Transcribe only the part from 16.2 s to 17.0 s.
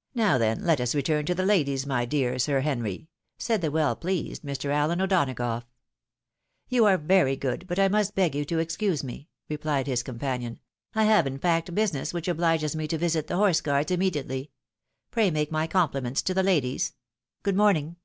to the ladies.